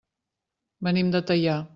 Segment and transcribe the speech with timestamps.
[0.87, 1.61] Venim de Teià.